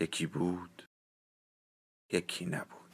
یکی 0.00 0.26
بود 0.26 0.88
یکی 2.12 2.46
نبود. 2.46 2.84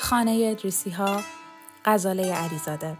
خانه 0.00 0.48
ادریسی 0.50 0.90
ها 0.90 1.22
غزاله 1.84 2.34
علیزاده. 2.34 2.96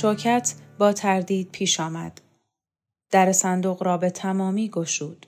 شوکت 0.00 0.54
با 0.78 0.92
تردید 0.92 1.50
پیش 1.52 1.80
آمد. 1.80 2.20
در 3.10 3.32
صندوق 3.32 3.82
را 3.82 3.96
به 3.96 4.10
تمامی 4.10 4.68
گشود. 4.68 5.26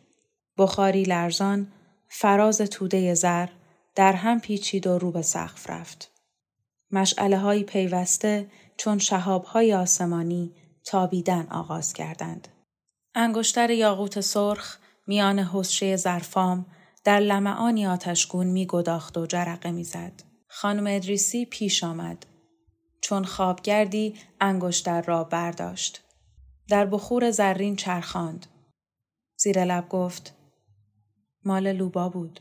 بخاری 0.58 1.02
لرزان 1.02 1.72
فراز 2.08 2.58
توده 2.58 3.14
زر 3.14 3.48
در 3.94 4.12
هم 4.12 4.40
پیچید 4.40 4.86
و 4.86 4.98
رو 4.98 5.10
به 5.10 5.22
سقف 5.22 5.70
رفت. 5.70 6.10
مشعله 6.90 7.38
های 7.38 7.64
پیوسته 7.64 8.50
چون 8.76 8.98
شهاب 8.98 9.44
های 9.44 9.74
آسمانی 9.74 10.52
تابیدن 10.84 11.46
آغاز 11.50 11.92
کردند. 11.92 12.48
انگشتر 13.14 13.70
یاقوت 13.70 14.20
سرخ 14.20 14.78
میان 15.06 15.38
حسشه 15.38 15.96
زرفام 15.96 16.66
در 17.04 17.20
لمعانی 17.20 17.86
آتشگون 17.86 18.46
می 18.46 18.66
گداخت 18.66 19.18
و 19.18 19.26
جرقه 19.26 19.70
می‌زد. 19.70 20.22
خانم 20.48 20.86
ادریسی 20.86 21.44
پیش 21.46 21.84
آمد. 21.84 22.26
چون 23.10 23.24
خوابگردی 23.24 24.14
انگشتر 24.40 25.02
را 25.02 25.24
برداشت. 25.24 26.04
در 26.68 26.86
بخور 26.86 27.30
زرین 27.30 27.76
چرخاند. 27.76 28.46
زیر 29.36 29.64
لب 29.64 29.88
گفت 29.88 30.34
مال 31.44 31.72
لوبا 31.72 32.08
بود. 32.08 32.40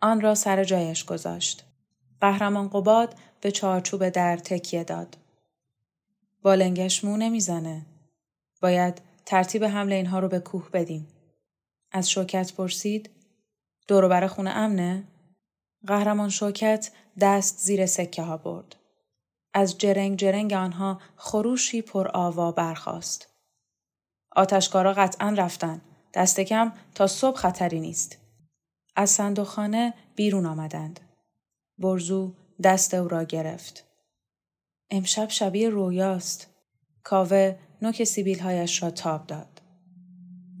آن 0.00 0.20
را 0.20 0.34
سر 0.34 0.64
جایش 0.64 1.04
گذاشت. 1.04 1.64
قهرمان 2.20 2.68
قباد 2.68 3.14
به 3.40 3.50
چارچوب 3.50 4.08
در 4.08 4.36
تکیه 4.36 4.84
داد. 4.84 5.16
با 6.42 6.54
لنگش 6.54 7.04
مو 7.04 7.16
نمی‌زنه. 7.16 7.86
باید 8.62 9.00
ترتیب 9.26 9.64
حمله 9.64 9.94
اینها 9.94 10.18
رو 10.18 10.28
به 10.28 10.40
کوه 10.40 10.70
بدیم. 10.72 11.08
از 11.92 12.10
شوکت 12.10 12.52
پرسید 12.52 13.10
دوروبر 13.88 14.26
خونه 14.26 14.50
امنه؟ 14.50 15.04
قهرمان 15.86 16.28
شوکت 16.28 16.90
دست 17.20 17.58
زیر 17.58 17.86
سکه 17.86 18.22
ها 18.22 18.36
برد. 18.36 18.76
از 19.54 19.78
جرنگ 19.78 20.18
جرنگ 20.18 20.52
آنها 20.52 21.00
خروشی 21.16 21.82
پر 21.82 22.08
آوا 22.08 22.52
برخاست. 22.52 23.28
آتشکارا 24.36 24.92
قطعا 24.92 25.34
رفتن. 25.38 25.80
دست 26.14 26.40
کم 26.40 26.72
تا 26.94 27.06
صبح 27.06 27.36
خطری 27.36 27.80
نیست. 27.80 28.18
از 28.96 29.10
صندوقخانه 29.10 29.94
بیرون 30.14 30.46
آمدند. 30.46 31.00
برزو 31.78 32.34
دست 32.62 32.94
او 32.94 33.08
را 33.08 33.24
گرفت. 33.24 33.84
امشب 34.90 35.28
شبیه 35.28 35.68
رویاست. 35.68 36.46
کاوه 37.04 37.58
نوک 37.82 38.04
سیبیل 38.04 38.40
هایش 38.40 38.82
را 38.82 38.90
تاب 38.90 39.26
داد. 39.26 39.49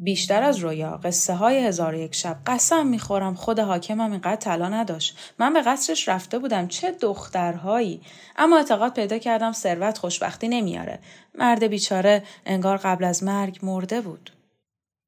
بیشتر 0.02 0.42
از 0.42 0.58
رویا. 0.58 1.00
قصه 1.04 1.34
های 1.34 1.66
هزار 1.66 1.94
یک 1.94 2.14
شب. 2.14 2.38
قسم 2.46 2.86
می‌خورم 2.86 3.34
خود 3.34 3.58
حاکمم 3.58 4.12
اینقدر 4.12 4.36
طلا 4.36 4.68
نداشت. 4.68 5.18
من 5.38 5.52
به 5.52 5.62
قصرش 5.62 6.08
رفته 6.08 6.38
بودم. 6.38 6.68
چه 6.68 6.92
دخترهایی. 6.92 8.02
اما 8.36 8.56
اعتقاد 8.56 8.94
پیدا 8.94 9.18
کردم 9.18 9.52
ثروت 9.52 9.98
خوشبختی 9.98 10.48
نمیاره. 10.48 10.98
مرد 11.34 11.64
بیچاره 11.64 12.22
انگار 12.46 12.76
قبل 12.76 13.04
از 13.04 13.24
مرگ 13.24 13.58
مرده 13.62 14.00
بود. 14.00 14.30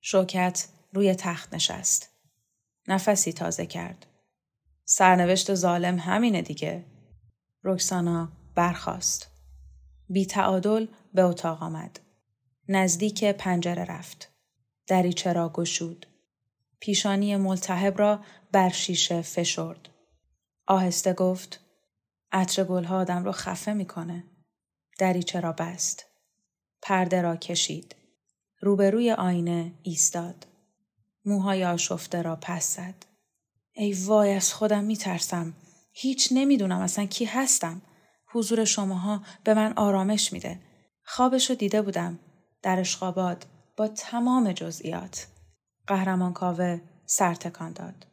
شوکت 0.01 0.69
روی 0.93 1.15
تخت 1.15 1.55
نشست. 1.55 2.09
نفسی 2.89 3.33
تازه 3.33 3.67
کرد. 3.67 4.07
سرنوشت 4.85 5.55
ظالم 5.55 5.99
همینه 5.99 6.43
دیگه. 6.43 6.85
رکسانا 7.65 8.29
برخاست. 8.55 9.29
بی 10.09 10.27
تعادل 10.27 10.87
به 11.15 11.23
اتاق 11.23 11.63
آمد. 11.63 12.01
نزدیک 12.69 13.25
پنجره 13.25 13.85
رفت. 13.85 14.32
دریچه 14.93 15.33
را 15.33 15.49
گشود. 15.49 16.07
پیشانی 16.81 17.37
ملتهب 17.37 17.99
را 17.99 18.21
بر 18.53 18.69
شیشه 18.69 19.23
فشرد. 19.23 19.89
آهسته 20.67 21.13
گفت 21.13 21.61
عطر 22.33 22.65
گلها 22.65 22.99
آدم 22.99 23.25
را 23.25 23.33
خفه 23.33 23.73
می‌کنه. 23.73 24.25
دریچه 24.99 25.41
را 25.41 25.53
بست. 25.53 26.05
پرده 26.83 27.23
را 27.23 27.37
کشید. 27.37 27.97
روبروی 28.61 29.11
آینه 29.11 29.73
ایستاد. 29.83 30.47
موهای 31.25 31.65
آشفته 31.65 32.23
را 32.23 32.39
پس 32.43 32.77
زد. 32.77 33.07
ای 33.73 33.93
وای 33.93 34.33
از 34.33 34.55
خودم 34.55 34.85
میترسم. 34.85 35.55
هیچ 35.93 36.29
نمی‌دونم 36.33 36.81
اصلا 36.81 37.07
کی 37.07 37.25
هستم. 37.25 37.83
حضور 38.27 38.65
شماها 38.65 39.23
به 39.45 39.55
من 39.55 39.73
آرامش 39.73 40.33
میده. 40.33 40.61
خوابش 41.05 41.51
رو 41.51 41.57
دیده 41.57 41.83
بودم. 41.83 42.19
در 42.63 42.81
اشخابات 42.81 43.45
با 43.83 43.89
تمام 43.89 44.53
جزئیات. 44.53 45.27
قهرمان 45.87 46.33
کاوه 46.33 46.81
سر 47.07 47.35
تکان 47.35 47.73
داد. 47.73 48.07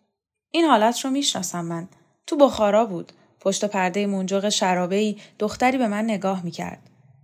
این 0.52 0.66
حالت 0.66 1.00
رو 1.00 1.09
می‌شناسم 1.09 1.66
من. 1.66 1.88
تو 2.28 2.38
بخارا 2.38 2.85
بود. 2.85 3.12
پشت 3.40 3.66
پرده 3.66 4.07
منجق 4.07 4.50
شرابهی 4.50 5.18
دختری 5.40 5.78
به 5.78 5.88
من 5.88 6.03
نگاه 6.03 6.46
می‌کرد. 6.46 6.80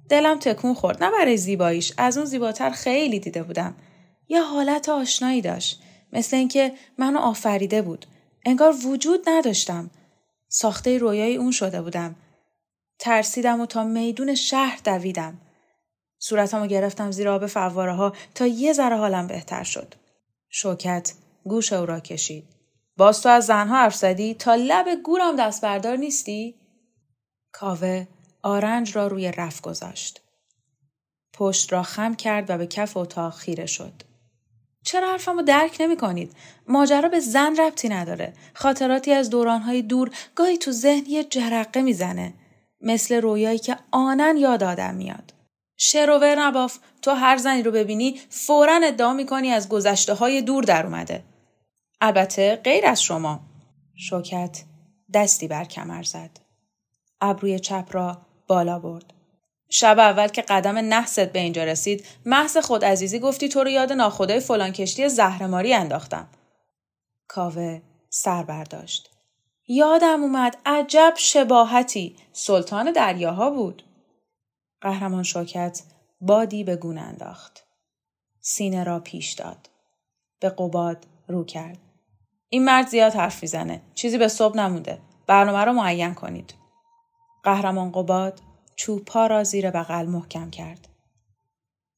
دلم 0.10 0.40
تکون 0.40 0.74
خورد 0.74 1.04
نه 1.04 1.12
برای 1.12 1.38
زیباییش 1.38 1.94
از 1.98 2.18
اون 2.18 2.26
زیباتر 2.26 2.70
خیلی 2.70 3.20
دیده 3.20 3.44
بودم. 3.44 3.76
یه 4.30 4.42
حالت 4.42 4.90
آشنایی 4.90 5.42
داشت. 5.42 5.82
مثل 6.14 6.38
اینکه 6.38 6.74
منو 6.98 7.20
آفریده 7.20 7.82
بود. 7.82 8.06
انگار 8.46 8.76
وجود 8.86 9.30
نداشتم. 9.30 9.90
ساخته 10.50 10.98
رویای 10.98 11.36
اون 11.36 11.52
شده 11.52 11.82
بودم. 11.82 12.16
ترسیدم 13.00 13.62
و 13.62 13.66
تا 13.66 13.84
میدون 13.84 14.36
شهر 14.36 14.80
دویدم. 14.86 15.38
صورتمو 16.28 16.68
گرفتم 16.68 17.12
زیر 17.12 17.30
آب 17.30 17.48
فواره 17.48 17.94
ها 17.94 18.14
تا 18.36 18.48
یه 18.48 18.74
ذره 18.74 18.98
حالم 18.98 19.28
بهتر 19.28 19.64
شد. 19.64 19.94
شوکت 20.50 21.14
گوش 21.44 21.74
او 21.74 21.86
را 21.86 22.00
کشید. 22.00 22.46
باز 22.98 23.22
تو 23.22 23.30
از 23.30 23.46
زنها 23.46 23.76
حرف 23.76 23.96
زدی 23.96 24.34
تا 24.34 24.56
لب 24.56 24.86
گورم 25.04 25.36
دست 25.36 25.62
بردار 25.62 25.98
نیستی؟ 25.98 26.56
کاوه 27.52 28.08
آرنج 28.42 28.96
را 28.96 29.08
روی 29.08 29.32
رف 29.32 29.62
گذاشت. 29.62 30.22
پشت 31.34 31.74
را 31.74 31.84
خم 31.84 32.16
کرد 32.16 32.50
و 32.50 32.58
به 32.58 32.68
کف 32.68 32.98
اتاق 32.98 33.34
خیره 33.34 33.66
شد. 33.66 33.94
چرا 34.84 35.12
حرفمو 35.12 35.42
درک 35.42 35.78
نمی 35.80 35.98
کنید؟ 35.98 36.34
ماجرا 36.68 37.10
به 37.10 37.20
زن 37.20 37.56
ربطی 37.56 37.90
نداره. 37.90 38.34
خاطراتی 38.54 39.12
از 39.12 39.30
دورانهای 39.30 39.82
دور 39.82 40.12
گاهی 40.36 40.58
تو 40.58 40.72
ذهن 40.72 41.06
یه 41.08 41.24
جرقه 41.24 41.82
می‌زنه. 41.82 42.34
مثل 42.82 43.22
رویایی 43.22 43.60
که 43.60 43.78
آنن 43.92 44.38
یاد 44.38 44.64
آدم 44.64 44.96
میاد. 44.96 45.35
شروور 45.78 46.36
نباف 46.40 46.78
تو 47.02 47.12
هر 47.12 47.38
زنی 47.38 47.64
رو 47.64 47.72
ببینی 47.72 48.20
فورا 48.30 48.80
ادعا 48.84 49.14
می‌کنی 49.14 49.50
از 49.50 49.70
گذشته 49.70 50.14
های 50.14 50.42
دور 50.42 50.64
در 50.64 50.86
اومده. 50.86 51.24
البته 52.02 52.56
غیر 52.56 52.86
از 52.86 53.02
شما. 53.02 53.40
شوکت 53.96 54.64
دستی 55.14 55.48
بر 55.48 55.66
کمر 55.66 56.04
زد. 56.04 56.40
ابروی 57.22 57.60
چپ 57.60 57.88
را 57.92 58.18
بالا 58.48 58.80
برد. 58.80 59.14
شب 59.70 60.00
اول 60.00 60.28
که 60.28 60.42
قدم 60.42 60.78
نحست 60.78 61.20
به 61.20 61.40
اینجا 61.40 61.64
رسید 61.64 62.06
محض 62.26 62.58
خود 62.58 62.86
عزیزی 62.86 63.20
گفتی 63.20 63.50
تو 63.50 63.64
رو 63.64 63.70
یاد 63.70 63.94
ناخدای 63.94 64.40
فلان 64.40 64.72
کشتی 64.72 65.10
زهرماری 65.10 65.74
انداختم. 65.74 66.28
کاوه 67.28 67.82
سر 68.10 68.44
برداشت. 68.44 69.10
یادم 69.68 70.24
اومد 70.24 70.58
عجب 70.66 71.14
شباهتی 71.18 72.16
سلطان 72.34 72.92
دریاها 72.92 73.50
بود. 73.50 73.84
قهرمان 74.86 75.24
شوکت 75.24 75.84
بادی 76.22 76.64
به 76.64 76.76
گونه 76.76 77.02
انداخت. 77.02 77.64
سینه 78.40 78.84
را 78.84 79.00
پیش 79.00 79.34
داد. 79.34 79.70
به 80.40 80.50
قباد 80.50 81.06
رو 81.28 81.44
کرد. 81.44 81.78
این 82.50 82.66
مرد 82.66 82.88
زیاد 82.88 83.14
حرف 83.14 83.42
می‌زنه. 83.42 83.82
چیزی 83.94 84.18
به 84.18 84.28
صبح 84.28 84.58
نمونده. 84.58 85.02
برنامه 85.28 85.66
رو 85.66 85.74
معین 85.74 86.14
کنید. 86.14 86.54
قهرمان 87.44 87.92
قباد 87.92 88.42
چوپا 88.76 89.28
را 89.28 89.44
زیر 89.44 89.72
بغل 89.72 90.06
محکم 90.06 90.50
کرد. 90.50 90.88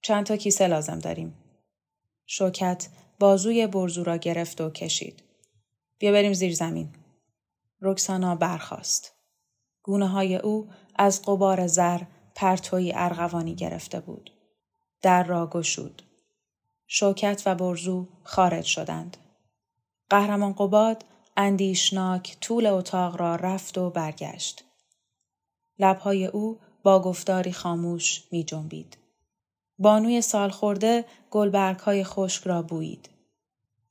چند 0.02 0.26
تا 0.26 0.38
کیسه 0.38 0.68
لازم 0.68 1.00
داریم. 1.00 1.38
شوکت 2.26 2.88
بازوی 3.20 3.68
برزو 3.68 4.04
را 4.04 4.18
گرفت 4.18 4.62
و 4.62 4.70
کشید. 4.70 5.24
بیا 5.98 6.12
بریم 6.12 6.34
زیر 6.34 6.56
زمین. 6.56 6.96
رکسانا 7.82 8.36
برخاست. 8.36 9.14
گونه 9.84 10.08
های 10.08 10.36
او 10.36 10.70
از 10.96 11.22
قبار 11.22 11.68
زر 11.68 12.02
پرتوی 12.38 12.94
ارغوانی 12.96 13.56
گرفته 13.56 14.00
بود. 14.00 14.32
در 15.02 15.24
را 15.24 15.48
گشود. 15.48 16.02
شوکت 16.88 17.44
و 17.46 17.56
برزو 17.56 18.08
خارج 18.24 18.66
شدند. 18.66 19.18
قهرمان 20.10 20.54
قباد 20.54 21.06
اندیشناک 21.38 22.38
طول 22.42 22.66
اتاق 22.66 23.22
را 23.22 23.36
رفت 23.36 23.78
و 23.78 23.90
برگشت. 23.90 24.64
لبهای 25.80 26.26
او 26.26 26.60
با 26.84 27.02
گفتاری 27.02 27.54
خاموش 27.54 28.24
می 28.32 28.44
جنبید. 28.44 28.98
بانوی 29.80 30.22
سال 30.22 30.50
خورده 30.50 31.06
گلبرگ 31.32 31.80
های 31.80 32.04
خشک 32.04 32.44
را 32.44 32.62
بویید. 32.62 33.10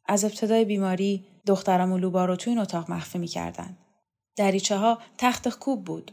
از 0.07 0.25
ابتدای 0.25 0.65
بیماری 0.65 1.25
دخترم 1.47 1.93
و 1.93 1.99
لوبا 1.99 2.37
تو 2.37 2.51
این 2.51 2.59
اتاق 2.59 2.91
مخفی 2.91 3.19
می 3.19 3.29
کردن. 3.29 3.77
دریچه 4.37 4.77
ها 4.77 4.99
تخت 5.19 5.49
خوب 5.49 5.85
بود. 5.85 6.13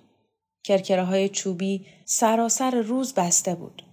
کرکره 0.63 1.03
های 1.03 1.29
چوبی 1.29 1.85
سراسر 2.05 2.71
روز 2.81 3.13
بسته 3.13 3.55
بود. 3.55 3.83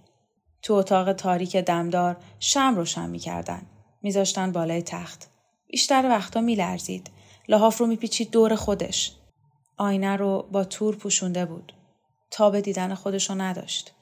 تو 0.61 0.73
اتاق 0.73 1.13
تاریک 1.13 1.57
دمدار 1.57 2.17
شم 2.39 2.75
روشن 2.75 3.09
می 3.09 3.19
کردن. 3.19 3.61
میذاشتن 4.01 4.51
بالای 4.51 4.81
تخت. 4.81 5.29
بیشتر 5.67 6.09
وقتا 6.09 6.41
می 6.41 6.55
لرزید. 6.55 7.11
لحاف 7.47 7.77
رو 7.77 7.87
میپیچید 7.87 8.31
دور 8.31 8.55
خودش. 8.55 9.15
آینه 9.77 10.15
رو 10.15 10.47
با 10.51 10.63
تور 10.63 10.95
پوشونده 10.95 11.45
بود. 11.45 11.73
تاب 12.31 12.59
دیدن 12.59 12.93
خودش 12.93 13.29
رو 13.29 13.35
نداشت. 13.35 13.93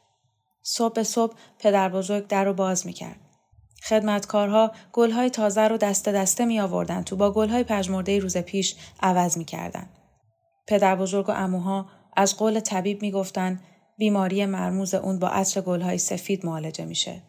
صبح 0.64 0.94
به 0.94 1.04
صبح 1.04 1.36
پدر 1.60 1.90
بزرگ 1.90 2.28
در 2.28 2.46
رو 2.46 2.54
باز 2.54 2.86
می‌کرد. 2.86 3.20
خدمتکارها 3.84 4.72
گلهای 4.94 5.30
تازه 5.30 5.62
رو 5.62 5.78
دست 5.78 6.10
دسته 6.10 6.46
می 6.46 6.60
آوردن 6.60 7.04
تو 7.04 7.16
با 7.16 7.32
گلهای 7.32 7.64
پژمرده 7.64 8.20
روز 8.20 8.38
پیش 8.38 8.76
عوض 9.02 9.38
می 9.38 9.46
کردن. 9.46 9.90
پدر 10.68 10.96
بزرگ 10.96 11.30
و 11.30 11.32
اموها 11.32 11.90
از 12.16 12.38
قول 12.38 12.60
طبیب 12.60 13.02
می 13.02 13.12
گفتن 13.12 13.60
بیماری 13.98 14.46
مرموز 14.46 14.94
اون 14.94 15.20
با 15.20 15.28
عطر 15.28 15.62
گلهای 15.62 15.98
سفید 15.98 16.46
معالجه 16.46 16.86
میشه. 16.86 17.22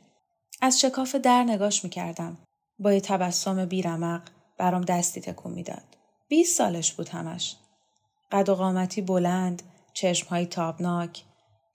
از 0.61 0.81
شکاف 0.81 1.15
در 1.15 1.43
نگاش 1.44 1.85
می 1.85 1.91
کردم. 1.91 2.38
با 2.79 2.93
یه 2.93 3.00
تبسم 3.00 3.65
بیرمق 3.65 4.23
برام 4.59 4.82
دستی 4.82 5.21
تکون 5.21 5.53
می‌داد. 5.53 5.97
20 6.29 6.56
سالش 6.59 6.93
بود 6.93 7.09
همش. 7.09 7.56
قد 8.32 8.49
و 8.49 8.55
قامتی 8.55 9.03
بلند، 9.03 9.62
چشمهای 9.93 10.47
تابناک، 10.47 11.25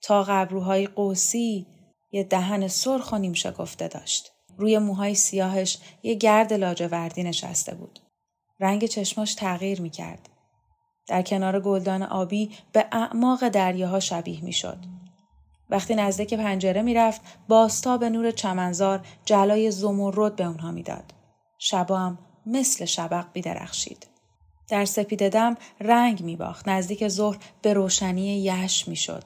تا 0.01 0.23
قبروهای 0.23 0.87
قوسی، 0.87 1.65
یه 2.11 2.23
دهن 2.23 2.67
سرخ 2.67 3.11
و 3.11 3.17
نیم 3.17 3.33
شکفته 3.33 3.87
داشت. 3.87 4.31
روی 4.57 4.77
موهای 4.77 5.15
سیاهش 5.15 5.77
یه 6.03 6.13
گرد 6.13 6.53
لاجوردی 6.53 7.23
نشسته 7.23 7.75
بود. 7.75 7.99
رنگ 8.59 8.85
چشماش 8.85 9.35
تغییر 9.35 9.81
می 9.81 9.89
کرد. 9.89 10.29
در 11.07 11.21
کنار 11.21 11.59
گلدان 11.59 12.03
آبی 12.03 12.51
به 12.71 12.85
اعماق 12.91 13.49
دریاها 13.49 13.99
شبیه 13.99 14.43
می 14.43 14.53
شد. 14.53 14.77
وقتی 15.69 15.95
نزدیک 15.95 16.33
پنجره 16.33 16.81
می‌رفت 16.81 17.21
باستا 17.47 17.97
به 17.97 18.09
نور 18.09 18.31
چمنزار 18.31 19.07
جلای 19.25 19.71
زمرد 19.71 20.35
به 20.35 20.43
اونها 20.43 20.71
می‌داد. 20.71 21.13
شبا 21.57 21.97
هم 21.97 22.17
مثل 22.45 22.85
شبق 22.85 23.25
بیدرخشید. 23.33 24.07
در 24.69 24.85
سپید 24.85 25.29
دم 25.29 25.57
رنگ 25.81 26.23
می 26.23 26.35
باخت. 26.35 26.67
نزدیک 26.67 27.07
ظهر 27.07 27.37
به 27.61 27.73
روشنی 27.73 28.43
یش 28.43 28.87
می 28.87 28.95
شد. 28.95 29.23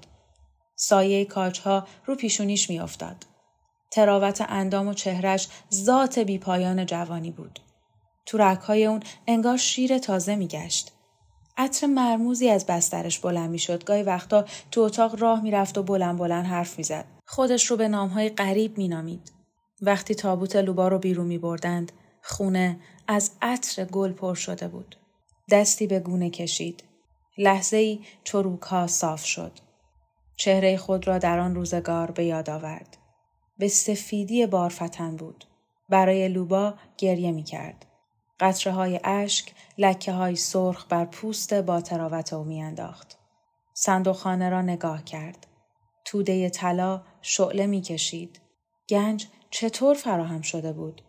سایه 0.75 1.25
کاجها 1.25 1.87
رو 2.05 2.15
پیشونیش 2.15 2.69
می 2.69 2.79
افتاد. 2.79 3.25
تراوت 3.91 4.45
اندام 4.49 4.87
و 4.87 4.93
چهرش 4.93 5.47
ذات 5.73 6.19
بیپایان 6.19 6.85
جوانی 6.85 7.31
بود. 7.31 7.59
تو 8.25 8.37
رکهای 8.37 8.85
اون 8.85 9.03
انگار 9.27 9.57
شیر 9.57 9.97
تازه 9.97 10.35
می 10.35 10.47
گشت. 10.47 10.91
عطر 11.59 11.87
مرموزی 11.87 12.49
از 12.49 12.65
بسترش 12.65 13.19
بلند 13.19 13.49
می 13.49 13.59
شد. 13.59 13.83
گاهی 13.83 14.03
وقتا 14.03 14.45
تو 14.71 14.81
اتاق 14.81 15.21
راه 15.21 15.41
می 15.41 15.51
رفت 15.51 15.77
و 15.77 15.83
بلند 15.83 16.17
بلند 16.17 16.45
حرف 16.45 16.77
می 16.77 16.83
زد. 16.83 17.05
خودش 17.25 17.65
رو 17.65 17.77
به 17.77 17.87
نامهای 17.87 18.29
غریب 18.29 18.77
می 18.77 18.87
نامید. 18.87 19.31
وقتی 19.81 20.15
تابوت 20.15 20.55
لوبا 20.55 20.87
رو 20.87 20.99
بیرون 20.99 21.27
می 21.27 21.37
بردند، 21.37 21.91
خونه 22.21 22.79
از 23.07 23.31
عطر 23.41 23.85
گل 23.85 24.11
پر 24.11 24.35
شده 24.35 24.67
بود. 24.67 24.95
دستی 25.51 25.87
به 25.87 25.99
گونه 25.99 26.29
کشید. 26.29 26.83
لحظه 27.37 27.77
ای 27.77 27.99
چروک 28.23 28.61
ها 28.61 28.87
صاف 28.87 29.25
شد. 29.25 29.51
چهره 30.35 30.77
خود 30.77 31.07
را 31.07 31.17
در 31.17 31.39
آن 31.39 31.55
روزگار 31.55 32.11
به 32.11 32.25
یاد 32.25 32.49
آورد. 32.49 32.97
به 33.57 33.67
سفیدی 33.67 34.45
بارفتن 34.45 35.15
بود. 35.15 35.45
برای 35.89 36.27
لوبا 36.27 36.73
گریه 36.97 37.31
می 37.31 37.43
کرد. 37.43 37.85
قطره 38.39 38.73
های 38.73 38.99
اشک 39.03 39.53
لکه 39.77 40.11
های 40.11 40.35
سرخ 40.35 40.85
بر 40.89 41.05
پوست 41.05 41.53
با 41.53 41.81
تراوت 41.81 42.33
او 42.33 42.43
میانداخت. 42.43 43.17
صندوقخانه 43.73 44.49
را 44.49 44.61
نگاه 44.61 45.03
کرد. 45.03 45.47
توده 46.05 46.49
طلا 46.49 47.01
شعله 47.21 47.67
می‌کشید. 47.67 48.39
گنج 48.89 49.27
چطور 49.49 49.95
فراهم 49.95 50.41
شده 50.41 50.73
بود؟ 50.73 51.01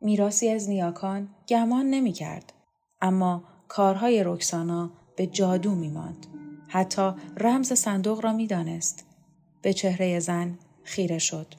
میراسی 0.00 0.48
از 0.48 0.68
نیاکان 0.68 1.28
گمان 1.48 1.86
نمی 1.86 2.12
کرد. 2.12 2.52
اما 3.00 3.44
کارهای 3.68 4.24
رکسانا 4.24 4.90
به 5.16 5.26
جادو 5.26 5.74
می 5.74 5.88
ماند. 5.88 6.26
حتی 6.68 7.12
رمز 7.36 7.72
صندوق 7.72 8.24
را 8.24 8.32
می 8.32 8.46
دانست. 8.46 9.06
به 9.62 9.72
چهره 9.72 10.20
زن 10.20 10.58
خیره 10.82 11.18
شد. 11.18 11.54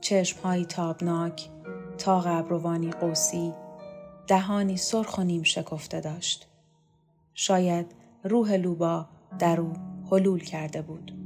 چشمهایی 0.00 0.64
تابناک، 0.64 1.50
تا 1.98 2.22
ابروانی 2.22 2.90
قوسی، 2.90 3.52
دهانی 4.32 4.76
سرخ 4.76 5.18
و 5.18 5.22
نیم 5.22 5.42
شکفته 5.42 6.00
داشت. 6.00 6.48
شاید 7.34 7.86
روح 8.24 8.52
لوبا 8.52 9.08
در 9.38 9.60
او 9.60 9.72
حلول 10.10 10.40
کرده 10.40 10.82
بود. 10.82 11.21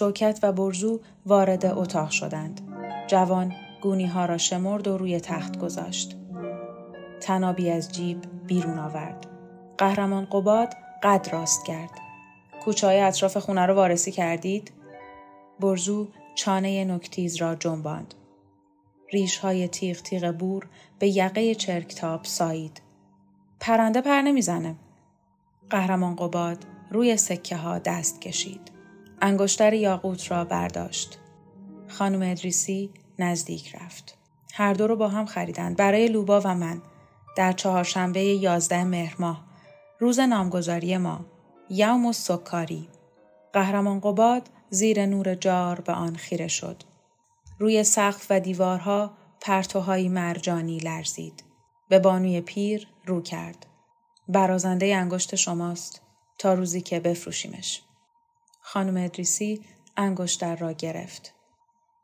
شوکت 0.00 0.38
و 0.42 0.52
برزو 0.52 1.00
وارد 1.26 1.66
اتاق 1.66 2.10
شدند. 2.10 2.60
جوان 3.06 3.52
گونی 3.82 4.06
ها 4.06 4.24
را 4.24 4.38
شمرد 4.38 4.88
و 4.88 4.98
روی 4.98 5.20
تخت 5.20 5.58
گذاشت. 5.58 6.16
تنابی 7.20 7.70
از 7.70 7.92
جیب 7.92 8.18
بیرون 8.46 8.78
آورد. 8.78 9.26
قهرمان 9.78 10.24
قباد 10.24 10.74
قد 11.02 11.28
راست 11.32 11.64
کرد. 11.64 11.90
کوچه 12.64 12.86
های 12.86 13.00
اطراف 13.00 13.36
خونه 13.36 13.66
رو 13.66 13.74
وارسی 13.74 14.12
کردید؟ 14.12 14.72
برزو 15.60 16.08
چانه 16.34 16.84
نکتیز 16.84 17.36
را 17.36 17.54
جنباند. 17.54 18.14
ریش 19.12 19.38
های 19.38 19.68
تیغ 19.68 19.96
تیغ 19.96 20.32
بور 20.32 20.68
به 20.98 21.08
یقه 21.08 21.54
چرکتاب 21.54 22.24
سایید. 22.24 22.82
پرنده 23.60 24.00
پر 24.00 24.20
نمی‌زنه. 24.20 24.74
قهرمان 25.70 26.16
قباد 26.16 26.64
روی 26.90 27.16
سکه 27.16 27.56
ها 27.56 27.78
دست 27.78 28.20
کشید. 28.20 28.79
انگشتر 29.20 29.72
یاقوت 29.72 30.30
را 30.30 30.44
برداشت. 30.44 31.18
خانم 31.88 32.30
ادریسی 32.30 32.90
نزدیک 33.18 33.76
رفت. 33.76 34.16
هر 34.54 34.74
دو 34.74 34.86
رو 34.86 34.96
با 34.96 35.08
هم 35.08 35.26
خریدند 35.26 35.76
برای 35.76 36.08
لوبا 36.08 36.40
و 36.44 36.54
من 36.54 36.82
در 37.36 37.52
چهارشنبه 37.52 38.20
یازده 38.24 38.84
مهر 38.84 39.16
ماه 39.18 39.44
روز 39.98 40.20
نامگذاری 40.20 40.96
ما 40.96 41.24
یوم 41.70 42.06
و 42.06 42.12
سکاری 42.12 42.88
قهرمان 43.52 44.00
قباد 44.00 44.48
زیر 44.70 45.06
نور 45.06 45.34
جار 45.34 45.80
به 45.80 45.92
آن 45.92 46.16
خیره 46.16 46.48
شد. 46.48 46.82
روی 47.58 47.84
سقف 47.84 48.26
و 48.30 48.40
دیوارها 48.40 49.10
پرتوهایی 49.40 50.08
مرجانی 50.08 50.78
لرزید. 50.78 51.44
به 51.88 51.98
بانوی 51.98 52.40
پیر 52.40 52.88
رو 53.06 53.22
کرد. 53.22 53.66
برازنده 54.28 54.96
انگشت 54.96 55.34
شماست 55.34 56.02
تا 56.38 56.54
روزی 56.54 56.80
که 56.80 57.00
بفروشیمش. 57.00 57.82
خانم 58.72 59.04
ادریسی 59.04 59.64
انگشتر 59.96 60.56
را 60.56 60.72
گرفت. 60.72 61.34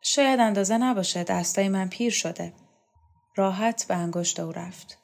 شاید 0.02 0.40
اندازه 0.40 0.78
نباشه 0.78 1.25
دستای 1.25 1.68
من 1.68 1.88
پیر 1.88 2.11
شده. 2.11 2.52
راحت 3.37 3.87
به 3.88 3.96
انگشت 3.96 4.40
او 4.40 4.52
رفت. 4.52 4.99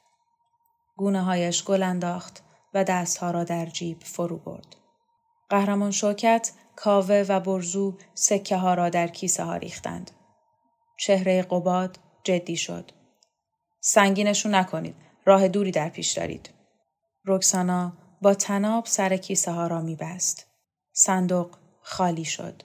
گونه 0.97 1.21
هایش 1.21 1.63
گل 1.63 1.83
انداخت 1.83 2.43
و 2.73 2.83
دستها 2.83 3.31
را 3.31 3.43
در 3.43 3.65
جیب 3.65 4.03
فرو 4.03 4.37
برد. 4.37 4.75
قهرمان 5.49 5.91
شوکت 5.91 6.51
کاوه 6.75 7.25
و 7.29 7.39
برزو 7.39 7.97
سکه 8.13 8.57
ها 8.57 8.73
را 8.73 8.89
در 8.89 9.07
کیسه 9.07 9.43
ها 9.43 9.55
ریختند. 9.55 10.11
چهره 10.97 11.41
قباد 11.41 11.99
جدی 12.23 12.55
شد. 12.55 12.91
سنگینشون 13.79 14.55
نکنید. 14.55 14.95
راه 15.25 15.47
دوری 15.47 15.71
در 15.71 15.89
پیش 15.89 16.11
دارید. 16.11 16.49
رکسانا 17.25 17.93
با 18.21 18.33
تناب 18.33 18.85
سر 18.85 19.17
کیسه 19.17 19.51
ها 19.51 19.67
را 19.67 19.81
می 19.81 19.95
بست. 19.95 20.52
صندوق 20.95 21.55
خالی 21.81 22.25
شد. 22.25 22.63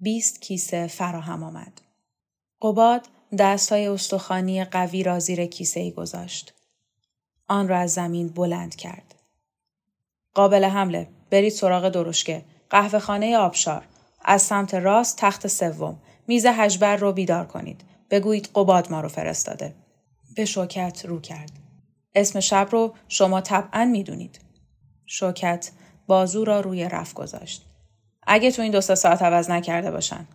بیست 0.00 0.42
کیسه 0.42 0.86
فراهم 0.86 1.42
آمد. 1.42 1.80
قباد 2.62 3.06
دست 3.38 3.72
های 3.72 3.86
استخوانی 3.86 4.64
قوی 4.64 5.02
را 5.02 5.18
زیر 5.18 5.46
کیسه 5.46 5.80
ای 5.80 5.92
گذاشت. 5.92 6.54
آن 7.48 7.68
را 7.68 7.78
از 7.78 7.92
زمین 7.92 8.28
بلند 8.28 8.74
کرد. 8.74 9.14
قابل 10.34 10.64
حمله. 10.64 11.08
برید 11.30 11.52
سراغ 11.52 11.88
درشکه. 11.88 12.44
قهوه 12.70 12.98
خانه 12.98 13.36
آبشار. 13.36 13.86
از 14.24 14.42
سمت 14.42 14.74
راست 14.74 15.16
تخت 15.16 15.46
سوم. 15.46 16.02
میز 16.26 16.46
هجبر 16.46 16.96
رو 16.96 17.12
بیدار 17.12 17.46
کنید. 17.46 17.80
بگویید 18.10 18.50
قباد 18.54 18.92
ما 18.92 19.00
رو 19.00 19.08
فرستاده. 19.08 19.74
به 20.36 20.44
شوکت 20.44 21.04
رو 21.04 21.20
کرد. 21.20 21.52
اسم 22.14 22.40
شب 22.40 22.68
رو 22.70 22.94
شما 23.08 23.40
طبعا 23.40 23.84
می‌دونید. 23.84 24.40
شوکت 25.06 25.70
بازو 26.10 26.44
را 26.44 26.60
روی 26.60 26.88
رف 26.88 27.14
گذاشت. 27.14 27.66
اگه 28.26 28.50
تو 28.50 28.62
این 28.62 28.72
دو 28.72 28.80
ساعت 28.80 29.22
عوض 29.22 29.50
نکرده 29.50 29.90
باشن. 29.90 30.28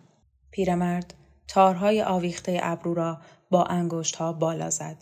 پیرمرد 0.50 1.14
تارهای 1.48 2.02
آویخته 2.02 2.60
ابرو 2.62 2.94
را 2.94 3.18
با 3.50 3.64
انگشت 3.64 4.16
ها 4.16 4.32
بالا 4.32 4.70
زد. 4.70 4.96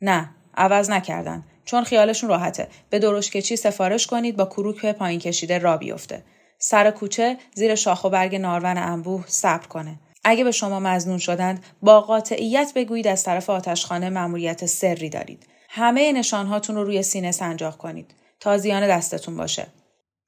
نه، 0.00 0.30
عوض 0.54 0.90
نکردن. 0.90 1.44
چون 1.64 1.84
خیالشون 1.84 2.28
راحته. 2.30 2.68
به 2.90 2.98
درشکچی 2.98 3.56
سفارش 3.56 4.06
کنید 4.06 4.36
با 4.36 4.44
کروک 4.44 4.86
پایین 4.86 5.20
کشیده 5.20 5.58
را 5.58 5.76
بیفته. 5.76 6.24
سر 6.58 6.90
کوچه 6.90 7.36
زیر 7.54 7.74
شاخ 7.74 8.04
و 8.04 8.08
برگ 8.10 8.36
نارون 8.36 8.78
انبوه 8.78 9.24
صبر 9.26 9.66
کنه. 9.66 10.00
اگه 10.24 10.44
به 10.44 10.50
شما 10.50 10.80
مزنون 10.80 11.18
شدند 11.18 11.64
با 11.82 12.00
قاطعیت 12.00 12.72
بگویید 12.74 13.06
از 13.06 13.24
طرف 13.24 13.50
آتشخانه 13.50 14.10
مأموریت 14.10 14.66
سری 14.66 15.08
دارید. 15.08 15.46
همه 15.68 16.12
نشانهاتون 16.12 16.76
رو 16.76 16.84
روی 16.84 17.02
سینه 17.02 17.32
سنجاق 17.32 17.76
کنید. 17.76 18.14
تازیانه 18.40 18.88
دستتون 18.88 19.36
باشه. 19.36 19.66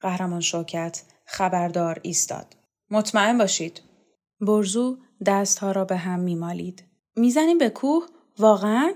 قهرمان 0.02 0.40
شوکت 0.40 1.02
خبردار 1.24 2.00
ایستاد. 2.02 2.56
مطمئن 2.90 3.38
باشید. 3.38 3.80
برزو 4.40 4.98
دستها 5.26 5.72
را 5.72 5.84
به 5.84 5.96
هم 5.96 6.20
میمالید. 6.20 6.84
می‌زنیم 7.16 7.58
به 7.58 7.70
کوه؟ 7.70 8.06
واقعا؟ 8.38 8.92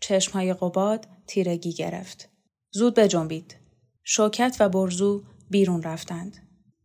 چشمهای 0.00 0.54
قباد 0.54 1.06
تیرگی 1.26 1.72
گرفت. 1.72 2.28
زود 2.70 2.94
بجنبید. 2.94 3.56
شوکت 4.04 4.56
و 4.60 4.68
برزو 4.68 5.22
بیرون 5.50 5.82
رفتند. 5.82 6.36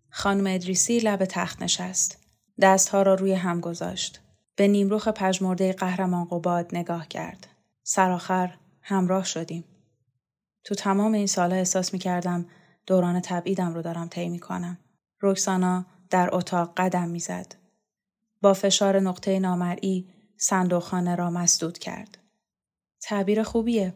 خانم 0.10 0.48
ادریسی 0.48 1.00
لب 1.00 1.26
تخت 1.26 1.62
نشست. 1.62 2.18
دستها 2.62 3.02
را 3.02 3.14
روی 3.14 3.34
هم 3.34 3.60
گذاشت. 3.60 4.22
به 4.56 4.68
نیمروخ 4.68 5.08
پژمرده 5.08 5.74
قهرمان 5.74 6.26
قباد 6.26 6.76
نگاه 6.76 7.08
کرد. 7.08 7.48
سرآخر 7.84 8.58
همراه 8.82 9.26
شدیم. 9.26 9.64
تو 10.64 10.76
تمام 10.76 11.14
این 11.14 11.28
سالها 11.28 11.58
احساس 11.58 11.94
می 11.94 12.00
کردم 12.00 12.46
دوران 12.88 13.20
تبعیدم 13.20 13.74
رو 13.74 13.82
دارم 13.82 14.08
طی 14.08 14.30
می 14.30 14.40
کنم. 14.40 14.78
رکسانا 15.22 15.86
در 16.10 16.30
اتاق 16.36 16.74
قدم 16.78 17.10
می‌زد. 17.10 17.56
با 18.42 18.54
فشار 18.54 19.00
نقطه 19.00 19.40
نامرئی 19.40 20.10
صندوقخانه 20.38 21.16
را 21.16 21.30
مسدود 21.30 21.78
کرد. 21.78 22.18
تعبیر 23.02 23.44
خوبیه. 23.44 23.94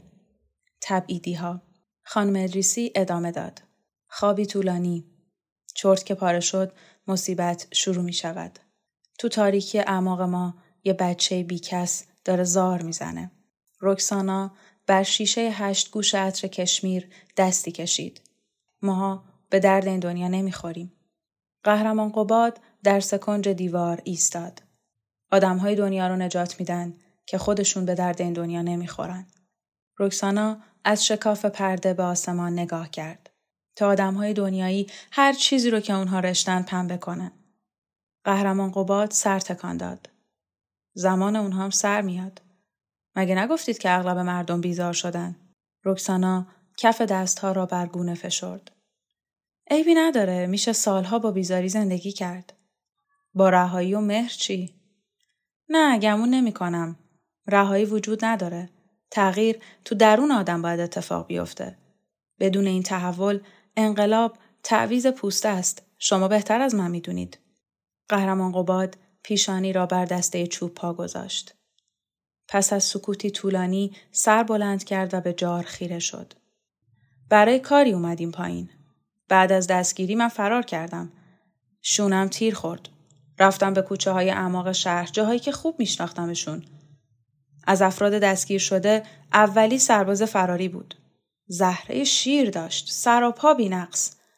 تبعیدی 0.81 1.33
ها. 1.33 1.61
خانم 2.03 2.43
ادریسی 2.43 2.91
ادامه 2.95 3.31
داد. 3.31 3.61
خوابی 4.07 4.45
طولانی. 4.45 5.05
چرت 5.73 6.05
که 6.05 6.15
پاره 6.15 6.39
شد 6.39 6.73
مصیبت 7.07 7.67
شروع 7.71 8.03
می 8.03 8.13
شود. 8.13 8.59
تو 9.19 9.29
تاریکی 9.29 9.79
اعماق 9.79 10.21
ما 10.21 10.55
یه 10.83 10.93
بچه 10.93 11.43
بیکس 11.43 12.05
داره 12.25 12.43
زار 12.43 12.81
می‌زنه. 12.81 13.31
رکسانا 13.81 14.51
بر 14.87 15.03
شیشه 15.03 15.41
هشت 15.41 15.91
گوش 15.91 16.15
عطر 16.15 16.47
کشمیر 16.47 17.09
دستی 17.37 17.71
کشید. 17.71 18.21
ماها 18.85 19.23
به 19.49 19.59
درد 19.59 19.87
این 19.87 19.99
دنیا 19.99 20.27
نمی‌خوریم. 20.27 20.93
قهرمان 21.63 22.11
قباد 22.11 22.59
در 22.83 22.99
سکنج 22.99 23.49
دیوار 23.49 24.01
ایستاد. 24.03 24.63
آدمهای 25.31 25.75
دنیا 25.75 26.07
رو 26.07 26.15
نجات 26.15 26.59
میدن 26.59 26.93
که 27.25 27.37
خودشون 27.37 27.85
به 27.85 27.95
درد 27.95 28.21
این 28.21 28.33
دنیا 28.33 28.61
نمی‌خورن. 28.61 29.25
رکسانا 29.99 30.57
از 30.83 31.05
شکاف 31.05 31.45
پرده 31.45 31.93
به 31.93 32.03
آسمان 32.03 32.53
نگاه 32.53 32.89
کرد 32.89 33.29
تا 33.75 33.87
آدمهای 33.87 34.33
دنیایی 34.33 34.87
هر 35.11 35.33
چیزی 35.33 35.69
رو 35.69 35.79
که 35.79 35.93
اونها 35.93 36.19
رشتن 36.19 36.61
پنبه 36.61 36.97
کنن. 36.97 37.31
قهرمان 38.23 38.71
قباد 38.71 39.11
سر 39.11 39.39
تکان 39.39 39.77
داد. 39.77 40.09
زمان 40.93 41.35
اونها 41.35 41.63
هم 41.63 41.69
سر 41.69 42.01
میاد. 42.01 42.41
مگه 43.15 43.35
نگفتید 43.35 43.77
که 43.77 43.91
اغلب 43.91 44.17
مردم 44.17 44.61
بیزار 44.61 44.93
شدن؟ 44.93 45.35
رکسانا 45.85 46.47
کف 46.77 47.01
دستها 47.01 47.51
را 47.51 47.65
بر 47.65 47.85
گونه 47.85 48.13
فشرد. 48.13 48.71
عیبی 49.71 49.93
نداره 49.93 50.47
میشه 50.47 50.73
سالها 50.73 51.19
با 51.19 51.31
بیزاری 51.31 51.69
زندگی 51.69 52.11
کرد. 52.11 52.53
با 53.33 53.49
رهایی 53.49 53.93
و 53.93 53.99
مهر 53.99 54.29
چی؟ 54.29 54.73
نه 55.69 55.99
گمون 55.99 56.29
نمی 56.29 56.51
کنم. 56.51 56.99
رهایی 57.47 57.85
وجود 57.85 58.25
نداره. 58.25 58.69
تغییر 59.11 59.59
تو 59.85 59.95
درون 59.95 60.31
آدم 60.31 60.61
باید 60.61 60.79
اتفاق 60.79 61.27
بیفته. 61.27 61.77
بدون 62.39 62.67
این 62.67 62.83
تحول 62.83 63.39
انقلاب 63.77 64.37
تعویز 64.63 65.07
پوسته 65.07 65.49
است. 65.49 65.81
شما 65.97 66.27
بهتر 66.27 66.61
از 66.61 66.75
من 66.75 66.91
می‌دونید. 66.91 67.39
قهرمان 68.09 68.51
قباد 68.51 68.97
پیشانی 69.23 69.73
را 69.73 69.85
بر 69.85 70.05
دسته 70.05 70.47
چوب 70.47 70.73
پا 70.73 70.93
گذاشت. 70.93 71.55
پس 72.47 72.73
از 72.73 72.83
سکوتی 72.83 73.31
طولانی 73.31 73.95
سر 74.11 74.43
بلند 74.43 74.83
کرد 74.83 75.13
و 75.13 75.21
به 75.21 75.33
جار 75.33 75.63
خیره 75.63 75.99
شد. 75.99 76.33
برای 77.29 77.59
کاری 77.59 77.91
اومدیم 77.91 78.31
پایین. 78.31 78.69
بعد 79.27 79.51
از 79.51 79.67
دستگیری 79.67 80.15
من 80.15 80.27
فرار 80.27 80.61
کردم. 80.61 81.11
شونم 81.81 82.27
تیر 82.27 82.55
خورد. 82.55 82.89
رفتم 83.39 83.73
به 83.73 83.81
کوچه 83.81 84.11
های 84.11 84.29
اعماق 84.29 84.71
شهر 84.71 85.05
جاهایی 85.05 85.39
که 85.39 85.51
خوب 85.51 85.75
میشناختمشون. 85.79 86.63
از 87.67 87.81
افراد 87.81 88.13
دستگیر 88.13 88.59
شده 88.59 89.03
اولی 89.33 89.79
سرباز 89.79 90.23
فراری 90.23 90.69
بود. 90.69 90.95
زهره 91.47 92.03
شیر 92.03 92.49
داشت. 92.49 92.91
سر 92.91 93.23
و 93.23 93.31
پا. 93.31 93.55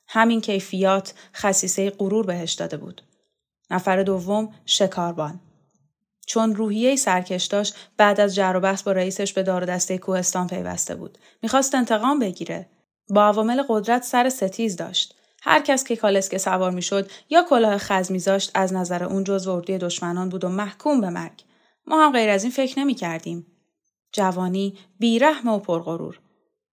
همین 0.07 0.41
کیفیات 0.41 1.13
خصیصه 1.35 1.89
غرور 1.89 2.25
بهش 2.25 2.53
داده 2.53 2.77
بود. 2.77 3.01
نفر 3.71 4.03
دوم 4.03 4.53
شکاربان. 4.65 5.39
چون 6.27 6.55
روحیه 6.55 6.95
سرکش 6.95 7.45
داشت 7.45 7.75
بعد 7.97 8.19
از 8.19 8.35
جر 8.35 8.53
و 8.55 8.59
بحث 8.59 8.83
با 8.83 8.91
رئیسش 8.91 9.33
به 9.33 9.43
دار 9.43 9.65
دسته 9.65 9.97
کوهستان 9.97 10.47
پیوسته 10.47 10.95
بود. 10.95 11.17
می‌خواست 11.43 11.75
انتقام 11.75 12.19
بگیره. 12.19 12.69
با 13.09 13.23
عوامل 13.23 13.63
قدرت 13.67 14.03
سر 14.03 14.29
ستیز 14.29 14.75
داشت. 14.75 15.15
هر 15.41 15.61
کس 15.61 15.83
که 15.83 15.95
کالسکه 15.95 16.37
سوار 16.37 16.71
می‌شد 16.71 17.11
یا 17.29 17.45
کلاه 17.49 17.77
خز 17.77 18.11
میذاشت 18.11 18.51
از 18.53 18.73
نظر 18.73 19.03
اون 19.03 19.23
جز 19.23 19.47
اردوی 19.47 19.77
دشمنان 19.77 20.29
بود 20.29 20.43
و 20.43 20.49
محکوم 20.49 21.01
به 21.01 21.09
مرگ. 21.09 21.43
ما 21.87 22.05
هم 22.05 22.11
غیر 22.11 22.29
از 22.29 22.43
این 22.43 22.51
فکر 22.51 22.79
نمی 22.79 22.95
کردیم. 22.95 23.47
جوانی 24.11 24.77
بیرحم 24.99 25.47
و 25.47 25.59
پرغرور. 25.59 26.19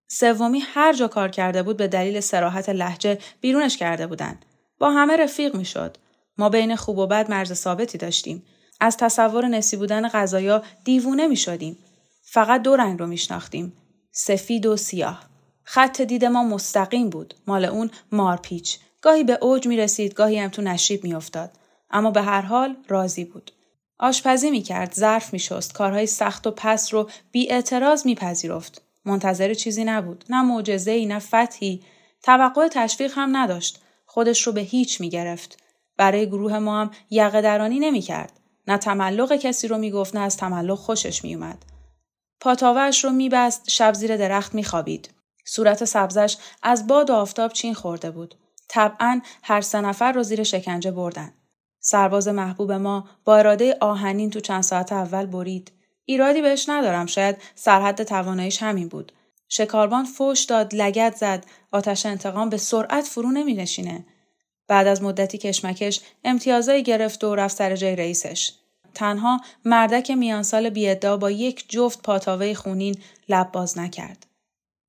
سومی 0.07 0.59
هر 0.59 0.93
جا 0.93 1.07
کار 1.07 1.29
کرده 1.29 1.63
بود 1.63 1.77
به 1.77 1.87
دلیل 1.87 2.19
سراحت 2.19 2.69
لحجه 2.69 3.19
بیرونش 3.41 3.77
کرده 3.77 4.07
بودند. 4.07 4.45
با 4.79 4.91
همه 4.91 5.17
رفیق 5.17 5.55
می‌شد. 5.55 5.97
ما 6.37 6.49
بین 6.49 6.75
خوب 6.75 6.97
و 6.97 7.07
بد 7.07 7.29
مرز 7.29 7.53
ثابتی 7.53 7.97
داشتیم. 7.97 8.43
از 8.79 8.97
تصور 8.97 9.47
نسی 9.47 9.77
بودن 9.77 10.07
غذایا 10.07 10.63
دیوونه 10.83 11.27
می 11.27 11.35
شدیم. 11.35 11.77
فقط 12.23 12.61
دو 12.61 12.75
رنگ 12.75 12.99
رو 12.99 13.07
میشناختیم. 13.07 13.73
سفید 14.11 14.65
و 14.65 14.77
سیاه. 14.77 15.34
خط 15.65 16.01
دید 16.01 16.25
ما 16.25 16.43
مستقیم 16.43 17.09
بود. 17.09 17.33
مال 17.47 17.65
اون 17.65 17.91
مارپیچ. 18.11 18.79
گاهی 19.01 19.23
به 19.23 19.37
اوج 19.41 19.67
می 19.67 19.77
رسید 19.77 20.13
گاهی 20.13 20.39
هم 20.39 20.49
تو 20.49 20.61
نشیب 20.61 21.03
می 21.03 21.13
افتاد. 21.13 21.51
اما 21.89 22.11
به 22.11 22.21
هر 22.21 22.41
حال 22.41 22.75
راضی 22.87 23.25
بود. 23.25 23.51
آشپزی 23.99 24.51
می 24.51 24.61
کرد، 24.61 24.93
ظرف 24.93 25.33
می 25.33 25.39
شست، 25.39 25.73
کارهای 25.73 26.07
سخت 26.07 26.47
و 26.47 26.51
پس 26.51 26.93
رو 26.93 27.09
بی 27.31 27.51
اعتراض 27.51 28.05
می 28.05 28.15
پذیرفت. 28.15 28.81
منتظر 29.05 29.53
چیزی 29.53 29.83
نبود. 29.83 30.25
نه 30.29 30.41
معجزه 30.41 30.91
ای، 30.91 31.05
نه 31.05 31.19
فتحی. 31.19 31.83
توقع 32.23 32.67
تشویق 32.67 33.13
هم 33.15 33.37
نداشت. 33.37 33.81
خودش 34.05 34.47
رو 34.47 34.53
به 34.53 34.61
هیچ 34.61 35.01
می 35.01 35.09
گرفت. 35.09 35.57
برای 35.97 36.27
گروه 36.27 36.59
ما 36.59 36.81
هم 36.81 36.91
یقه 37.09 37.41
درانی 37.41 37.79
نمی 37.79 38.01
کرد. 38.01 38.39
نه 38.67 38.77
تملق 38.77 39.35
کسی 39.35 39.67
رو 39.67 39.77
می‌گفت 39.77 40.15
نه 40.15 40.21
از 40.21 40.37
تملق 40.37 40.77
خوشش 40.77 41.23
میومد. 41.23 41.65
پاتاوش 42.39 43.03
رو 43.03 43.09
میبست 43.09 43.69
شب 43.69 43.93
زیر 43.93 44.17
درخت 44.17 44.55
میخوابید. 44.55 45.09
صورت 45.45 45.85
سبزش 45.85 46.37
از 46.63 46.87
باد 46.87 47.09
و 47.09 47.13
آفتاب 47.13 47.53
چین 47.53 47.73
خورده 47.73 48.11
بود. 48.11 48.35
طبعا 48.67 49.21
هر 49.43 49.61
سه 49.61 49.81
نفر 49.81 50.11
رو 50.11 50.23
زیر 50.23 50.43
شکنجه 50.43 50.91
بردن. 50.91 51.33
سرباز 51.79 52.27
محبوب 52.27 52.71
ما 52.71 53.09
با 53.25 53.37
اراده 53.37 53.77
آهنین 53.81 54.29
تو 54.29 54.39
چند 54.39 54.63
ساعت 54.63 54.93
اول 54.93 55.25
برید. 55.25 55.71
ایرادی 56.05 56.41
بهش 56.41 56.69
ندارم 56.69 57.05
شاید 57.05 57.37
سرحد 57.55 58.03
تواناییش 58.03 58.63
همین 58.63 58.87
بود. 58.87 59.11
شکاربان 59.49 60.05
فوش 60.05 60.43
داد 60.43 60.75
لگت 60.75 61.15
زد 61.15 61.45
آتش 61.71 62.05
انتقام 62.05 62.49
به 62.49 62.57
سرعت 62.57 63.05
فرو 63.05 63.31
نمی 63.31 63.53
نشینه. 63.53 64.05
بعد 64.67 64.87
از 64.87 65.03
مدتی 65.03 65.37
کشمکش 65.37 66.01
امتیازایی 66.23 66.83
گرفت 66.83 67.23
و 67.23 67.35
رفت 67.35 67.55
سر 67.55 67.75
جای 67.75 67.95
رئیسش. 67.95 68.51
تنها 68.93 69.41
مردک 69.65 70.11
میانسال 70.11 70.69
بیادا 70.69 71.17
با 71.17 71.31
یک 71.31 71.69
جفت 71.69 72.01
پاتاوه 72.01 72.53
خونین 72.53 72.97
لب 73.29 73.51
باز 73.51 73.77
نکرد. 73.77 74.25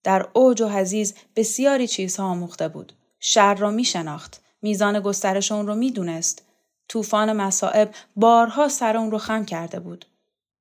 در 0.07 0.29
اوج 0.33 0.63
و 0.63 0.69
حزیز 0.69 1.15
بسیاری 1.37 1.89
چیزها 1.89 2.25
آموخته 2.27 2.69
بود. 2.69 2.93
شر 3.21 3.55
را 3.55 3.71
می 3.71 3.85
شناخت. 3.85 4.43
میزان 4.63 5.01
گسترش 5.01 5.53
اون 5.53 5.67
رو 5.67 5.75
می 5.75 5.91
دونست. 5.91 6.43
طوفان 6.89 7.33
مسائب 7.33 7.91
بارها 8.17 8.69
سر 8.69 8.97
اون 8.97 9.11
رو 9.11 9.19
خم 9.19 9.45
کرده 9.45 9.81
بود. 9.81 10.07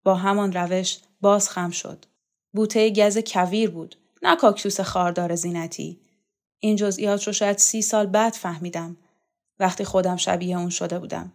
با 0.04 0.16
همان 0.16 0.54
روش 0.54 1.00
باز 1.22 1.50
خم 1.50 1.70
شد. 1.70 2.06
بوته 2.54 2.90
گز 2.90 3.18
کویر 3.18 3.70
بود. 3.70 3.96
نه 4.22 4.36
کاکتوس 4.36 4.80
خاردار 4.80 5.36
زینتی. 5.36 6.00
این 6.60 6.76
جزئیات 6.76 7.24
رو 7.24 7.34
شاید 7.34 7.58
سی 7.58 7.82
سال 7.82 8.06
بعد 8.06 8.34
فهمیدم. 8.34 8.98
وقتی 9.60 9.84
خودم 9.84 10.16
شبیه 10.16 10.58
اون 10.58 10.70
شده 10.70 11.00
بودم. 11.00 11.32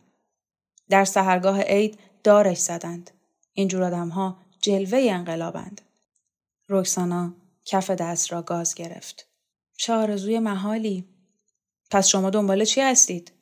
در 0.88 1.04
سهرگاه 1.04 1.60
عید 1.60 1.98
دارش 2.24 2.58
زدند. 2.58 3.10
اینجور 3.52 3.82
آدم 3.82 4.08
ها 4.08 4.36
جلوه 4.60 5.06
انقلابند. 5.10 5.80
روکسانا 6.68 7.32
کف 7.64 7.90
دست 7.90 8.32
را 8.32 8.42
گاز 8.42 8.74
گرفت. 8.74 9.26
چه 9.78 9.92
آرزوی 9.92 10.38
محالی. 10.38 11.04
پس 11.90 12.06
شما 12.06 12.30
دنبال 12.30 12.64
چی 12.64 12.80
هستید؟ 12.80 13.32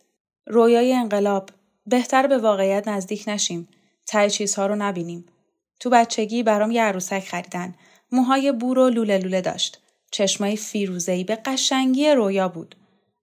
رویای 0.46 0.92
انقلاب. 0.92 1.50
بهتر 1.86 2.26
به 2.26 2.38
واقعیت 2.38 2.88
نزدیک 2.88 3.24
نشیم. 3.26 3.68
تای 4.06 4.30
چیزها 4.30 4.66
رو 4.66 4.76
نبینیم. 4.76 5.26
تو 5.80 5.90
بچگی 5.90 6.42
برام 6.42 6.70
یه 6.70 6.82
عروسک 6.82 7.24
خریدن. 7.24 7.74
موهای 8.12 8.52
بور 8.52 8.78
و 8.78 8.88
لوله 8.88 9.18
لوله 9.18 9.40
داشت. 9.40 9.80
چشمای 10.12 10.56
فیروزهی 10.56 11.24
به 11.24 11.36
قشنگی 11.36 12.10
رویا 12.10 12.48
بود. 12.48 12.74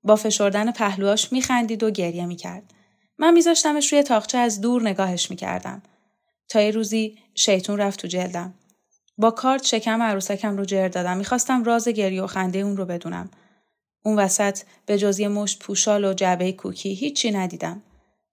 با 0.03 0.15
فشردن 0.15 0.71
پهلوهاش 0.71 1.31
میخندید 1.31 1.83
و 1.83 1.91
گریه 1.91 2.25
می‌کرد. 2.25 2.73
من 3.17 3.33
میذاشتمش 3.33 3.93
روی 3.93 4.03
تاقچه 4.03 4.37
از 4.37 4.61
دور 4.61 4.81
نگاهش 4.81 5.29
می‌کردم. 5.29 5.83
تا 6.49 6.61
یه 6.61 6.71
روزی 6.71 7.17
شیطون 7.35 7.77
رفت 7.77 7.99
تو 7.99 8.07
جلدم. 8.07 8.53
با 9.17 9.31
کارت 9.31 9.63
شکم 9.63 10.01
عروسکم 10.01 10.57
رو 10.57 10.65
جر 10.65 10.88
دادم. 10.88 11.17
می‌خواستم 11.17 11.63
راز 11.63 11.88
گریه 11.88 12.24
و 12.24 12.27
خنده 12.27 12.60
اون 12.60 12.77
رو 12.77 12.86
بدونم. 12.86 13.29
اون 14.05 14.19
وسط 14.19 14.60
به 14.86 14.98
جز 14.98 15.19
یه 15.19 15.27
مشت 15.27 15.60
پوشال 15.60 16.05
و 16.05 16.13
جعبه 16.13 16.51
کوکی 16.51 16.93
هیچی 16.93 17.31
ندیدم. 17.31 17.81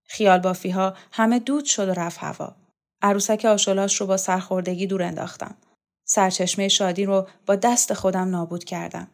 خیال 0.07 0.39
بافی 0.39 0.71
ها 0.71 0.95
همه 1.13 1.39
دود 1.39 1.65
شد 1.65 1.89
و 1.89 1.93
رفت 1.93 2.19
هوا. 2.19 2.57
عروسک 3.03 3.45
آشولاش 3.45 4.01
رو 4.01 4.07
با 4.07 4.17
سرخوردگی 4.17 4.87
دور 4.87 5.03
انداختم. 5.03 5.55
سرچشمه 6.05 6.69
شادی 6.69 7.05
رو 7.05 7.27
با 7.47 7.57
دست 7.57 7.95
خودم 7.95 8.29
نابود 8.29 8.65
کردم. 8.65 9.09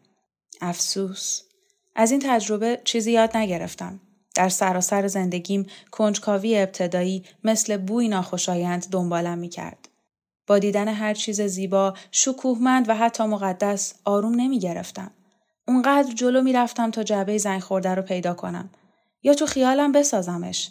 افسوس. 0.61 1.43
از 1.97 2.11
این 2.11 2.21
تجربه 2.25 2.81
چیزی 2.85 3.13
یاد 3.13 3.37
نگرفتم. 3.37 4.01
در 4.35 4.49
سراسر 4.49 5.07
زندگیم 5.07 5.67
کنجکاوی 5.91 6.59
ابتدایی 6.59 7.25
مثل 7.45 7.77
بوی 7.77 8.09
ناخوشایند 8.09 8.91
دنبالم 8.91 9.39
می 9.39 9.49
کرد. 9.49 9.89
با 10.49 10.59
دیدن 10.59 10.89
هر 10.89 11.15
چیز 11.15 11.41
زیبا، 11.41 11.95
شکوهمند 12.11 12.89
و 12.89 12.95
حتی 12.95 13.25
مقدس 13.25 13.95
آروم 14.05 14.35
نمی 14.35 14.59
گرفتم. 14.59 15.11
اونقدر 15.69 16.15
جلو 16.15 16.43
می 16.43 16.53
رفتم 16.53 16.91
تا 16.91 17.03
جعبه 17.03 17.39
زنگ 17.39 17.61
خورده 17.61 17.95
رو 17.95 18.03
پیدا 18.03 18.35
کنم. 18.35 18.71
یا 19.23 19.35
تو 19.35 19.47
خیالم 19.47 19.93
بسازمش. 19.93 20.71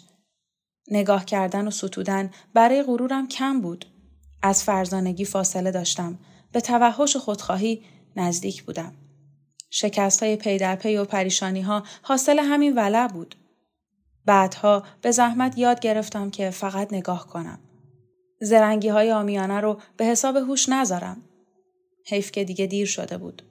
نگاه 0.90 1.24
کردن 1.24 1.68
و 1.68 1.70
ستودن 1.70 2.30
برای 2.54 2.82
غرورم 2.82 3.28
کم 3.28 3.60
بود. 3.60 3.86
از 4.42 4.64
فرزانگی 4.64 5.24
فاصله 5.24 5.70
داشتم. 5.70 6.18
به 6.52 6.60
توحش 6.60 7.16
و 7.16 7.18
خودخواهی 7.18 7.84
نزدیک 8.16 8.62
بودم. 8.62 8.92
شکست 9.70 10.22
های 10.22 10.36
پی 10.36 10.58
در 10.58 10.76
پی 10.76 10.96
و 10.96 11.04
پریشانی 11.04 11.60
ها 11.60 11.82
حاصل 12.02 12.38
همین 12.38 12.74
ولع 12.74 13.06
بود. 13.06 13.34
بعدها 14.24 14.82
به 15.02 15.10
زحمت 15.10 15.58
یاد 15.58 15.80
گرفتم 15.80 16.30
که 16.30 16.50
فقط 16.50 16.92
نگاه 16.92 17.26
کنم. 17.26 17.58
زرنگی 18.40 18.88
های 18.88 19.12
آمیانه 19.12 19.60
رو 19.60 19.78
به 19.96 20.04
حساب 20.04 20.36
هوش 20.36 20.68
نذارم. 20.68 21.22
حیف 22.06 22.30
که 22.30 22.44
دیگه 22.44 22.66
دیر 22.66 22.86
شده 22.86 23.18
بود. 23.18 23.42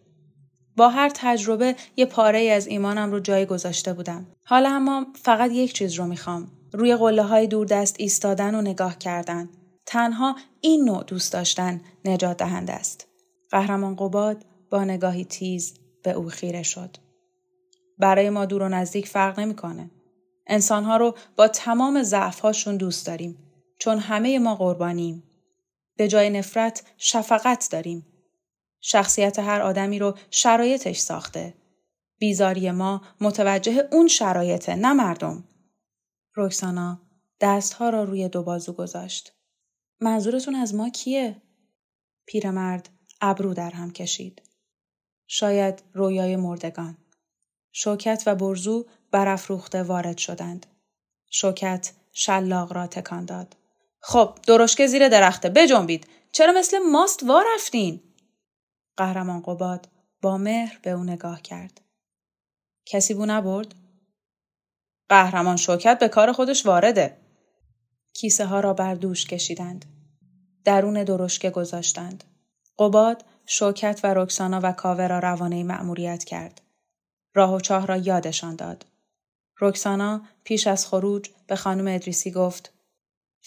با 0.78 0.90
هر 0.90 1.12
تجربه 1.16 1.76
یه 1.96 2.06
پاره 2.06 2.40
از 2.40 2.68
ایمانم 2.68 3.12
رو 3.12 3.20
جای 3.20 3.46
گذاشته 3.46 3.94
بودم. 3.94 4.28
حالا 4.46 4.70
اما 4.70 5.06
فقط 5.16 5.52
یک 5.52 5.74
چیز 5.74 5.94
رو 5.94 6.06
می‌خوام. 6.06 6.52
روی 6.74 6.96
قله 6.96 7.24
های 7.24 7.48
دوردست 7.48 7.96
ایستادن 8.00 8.56
و 8.56 8.62
نگاه 8.62 8.98
کردن. 8.98 9.50
تنها 9.86 10.36
این 10.62 10.86
نوع 10.86 11.04
دوست 11.04 11.34
داشتن 11.34 11.82
نجات 12.06 12.38
دهنده 12.38 12.74
است. 12.74 13.08
قهرمان 13.52 13.96
قباد 13.96 14.46
با 14.72 14.84
نگاهی 14.84 15.26
تیز 15.26 15.74
به 16.04 16.12
او 16.12 16.30
خیره 16.30 16.64
شد. 16.64 16.98
برای 17.98 18.30
ما 18.30 18.46
دور 18.46 18.62
و 18.62 18.70
نزدیک 18.70 19.08
فرق 19.08 19.40
نمی‌کنه. 19.40 19.92
انسانها 20.48 20.98
رو 20.98 21.16
با 21.36 21.48
تمام 21.48 22.04
ضعفهاشون 22.04 22.78
دوست 22.78 23.08
داریم 23.08 23.38
چون 23.78 24.00
همه 24.00 24.40
ما 24.40 24.56
قربانیم. 24.56 25.24
به 25.98 26.08
جای 26.08 26.30
نفرت 26.30 26.84
شفقت 26.98 27.68
داریم. 27.72 28.06
شخصیت 28.82 29.40
هر 29.40 29.62
آدمی 29.62 30.00
رو 30.00 30.18
شرایطش 30.32 30.98
ساخته. 30.98 31.54
بیزاری 32.20 32.72
ما 32.72 33.02
متوجه 33.22 33.88
اون 33.92 34.08
شرایطه 34.08 34.76
نه 34.76 34.94
مردم. 34.94 35.44
روکسانا 36.34 37.02
دستها 37.42 37.90
را 37.90 38.04
روی 38.04 38.30
دو 38.30 38.44
بازو 38.44 38.74
گذاشت. 38.74 39.34
منظورتون 40.00 40.56
از 40.56 40.76
ما 40.76 40.90
کیه؟ 40.90 41.42
پیرمرد 42.26 42.90
ابرو 43.22 43.54
در 43.54 43.72
هم 43.72 43.92
کشید. 43.92 44.42
شاید 45.28 45.84
رویای 45.94 46.36
مردگان. 46.36 46.98
شوکت 47.72 48.24
و 48.26 48.36
برزو 48.36 48.86
برافروخته 49.12 49.84
وارد 49.84 50.18
شدند. 50.18 50.66
شوکت 51.30 51.94
شلاق 52.12 52.74
را 52.74 52.88
تکان 52.88 53.26
داد. 53.26 53.56
خب 54.00 54.40
درشکه 54.48 54.88
زیر 54.88 55.10
درخته 55.10 55.50
بجنبید. 55.50 56.08
چرا 56.32 56.54
مثل 56.54 56.78
ماست 56.78 57.24
وا 57.24 57.44
رفتین؟ 57.56 58.02
قهرمان 58.98 59.42
قباد 59.42 59.90
با 60.22 60.38
مهر 60.38 60.80
به 60.84 60.92
او 60.92 61.04
نگاه 61.04 61.42
کرد. 61.42 61.82
کسی 62.86 63.14
بو 63.14 63.26
نبرد؟ 63.26 63.76
قهرمان 65.10 65.58
شوکت 65.58 66.00
به 66.00 66.08
کار 66.08 66.32
خودش 66.32 66.66
وارده. 66.66 67.18
کیسه 68.14 68.46
ها 68.46 68.60
را 68.60 68.74
بر 68.74 68.96
دوش 68.96 69.26
کشیدند. 69.26 69.86
درون 70.66 71.04
درشکه 71.04 71.50
گذاشتند. 71.50 72.24
قباد 72.80 73.26
شوکت 73.46 74.00
و 74.04 74.14
رکسانا 74.14 74.60
و 74.64 74.72
کاوه 74.72 75.08
را 75.08 75.20
روانه 75.20 75.64
مأموریت 75.64 76.24
کرد. 76.24 76.62
راه 77.34 77.54
و 77.54 77.60
چاه 77.60 77.88
را 77.88 77.98
یادشان 77.98 78.56
داد. 78.56 78.86
رکسانا 79.62 80.22
پیش 80.44 80.68
از 80.68 80.88
خروج 80.88 81.30
به 81.48 81.56
خانم 81.56 81.96
ادریسی 81.96 82.32
گفت 82.32 82.74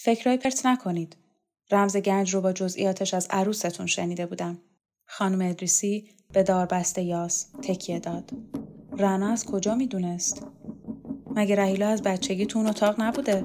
فکرای 0.02 0.36
پرت 0.36 0.66
نکنید. 0.66 1.16
رمز 1.70 1.96
گنج 1.96 2.34
رو 2.34 2.40
با 2.40 2.52
جزئیاتش 2.52 3.14
از 3.14 3.28
عروستون 3.30 3.86
شنیده 3.86 4.26
بودم. 4.26 4.58
خانم 5.06 5.50
ادریسی 5.50 6.08
به 6.32 6.42
داربست 6.42 6.98
یاس 6.98 7.46
تکیه 7.62 7.98
داد. 7.98 8.30
رنا 8.98 9.32
از 9.32 9.44
کجا 9.44 9.74
می‌دونست؟ 9.74 10.46
مگه 11.36 11.56
رهیلا 11.56 11.88
از 11.88 12.02
بچگی 12.02 12.46
تو 12.46 12.58
اون 12.58 12.68
اتاق 12.68 13.00
نبوده؟ 13.00 13.44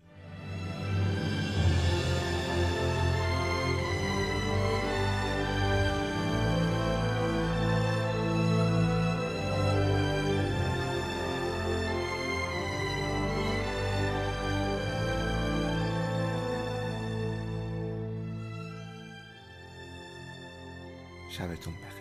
شبتون 21.41 21.73
بخیر. 21.73 22.00